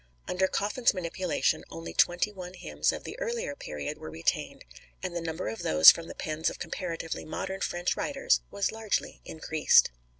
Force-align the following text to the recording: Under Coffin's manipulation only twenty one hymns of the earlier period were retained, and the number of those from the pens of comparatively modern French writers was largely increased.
Under 0.27 0.47
Coffin's 0.47 0.95
manipulation 0.95 1.63
only 1.69 1.93
twenty 1.93 2.31
one 2.31 2.55
hymns 2.55 2.91
of 2.91 3.03
the 3.03 3.19
earlier 3.19 3.55
period 3.55 3.99
were 3.99 4.09
retained, 4.09 4.65
and 5.03 5.15
the 5.15 5.21
number 5.21 5.47
of 5.47 5.61
those 5.61 5.91
from 5.91 6.07
the 6.07 6.15
pens 6.15 6.49
of 6.49 6.57
comparatively 6.57 7.23
modern 7.23 7.61
French 7.61 7.95
writers 7.95 8.41
was 8.49 8.71
largely 8.71 9.21
increased. 9.25 9.91